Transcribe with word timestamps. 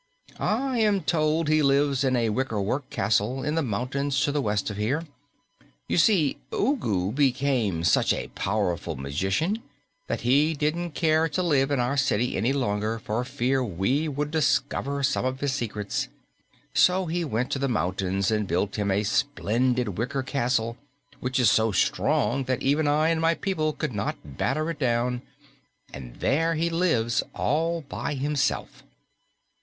"I 0.39 0.79
am 0.79 1.01
told 1.01 1.47
he 1.47 1.61
lives 1.61 2.03
in 2.03 2.15
a 2.15 2.29
wickerwork 2.31 2.89
castle 2.89 3.43
in 3.43 3.53
the 3.53 3.61
mountains 3.61 4.19
to 4.23 4.31
the 4.31 4.41
west 4.41 4.71
of 4.71 4.77
here. 4.77 5.05
You 5.87 5.99
see, 5.99 6.37
Ugu 6.51 7.11
became 7.11 7.83
such 7.83 8.11
a 8.11 8.29
powerful 8.29 8.95
magician 8.95 9.61
that 10.07 10.21
he 10.21 10.55
didn't 10.55 10.95
care 10.95 11.29
to 11.29 11.43
live 11.43 11.69
in 11.69 11.79
our 11.79 11.97
city 11.97 12.35
any 12.35 12.51
longer 12.51 12.97
for 12.97 13.23
fear 13.23 13.63
we 13.63 14.07
would 14.07 14.31
discover 14.31 15.03
some 15.03 15.23
of 15.23 15.39
his 15.39 15.53
secrets. 15.53 16.07
So 16.73 17.05
he 17.05 17.23
went 17.23 17.51
to 17.51 17.59
the 17.59 17.69
mountains 17.69 18.31
and 18.31 18.47
built 18.47 18.77
him 18.77 18.89
a 18.89 19.03
splendid 19.03 19.99
wicker 19.99 20.23
castle 20.23 20.77
which 21.19 21.39
is 21.39 21.51
so 21.51 21.71
strong 21.71 22.45
that 22.45 22.63
even 22.63 22.87
I 22.87 23.09
and 23.09 23.21
my 23.21 23.35
people 23.35 23.71
could 23.71 23.93
not 23.93 24.17
batter 24.39 24.71
it 24.71 24.79
down, 24.79 25.21
and 25.93 26.15
there 26.15 26.55
he 26.55 26.71
lives 26.71 27.21
all 27.35 27.81
by 27.81 28.15
himself." 28.15 28.81